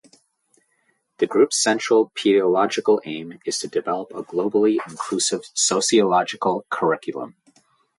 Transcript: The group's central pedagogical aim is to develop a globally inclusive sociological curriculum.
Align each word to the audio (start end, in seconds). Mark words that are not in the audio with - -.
The 1.19 1.27
group's 1.27 1.61
central 1.61 2.11
pedagogical 2.17 3.03
aim 3.05 3.37
is 3.45 3.59
to 3.59 3.67
develop 3.67 4.09
a 4.15 4.23
globally 4.23 4.77
inclusive 4.89 5.41
sociological 5.53 6.65
curriculum. 6.71 7.35